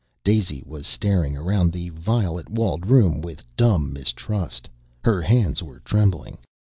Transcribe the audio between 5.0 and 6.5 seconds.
Her hands were trembling.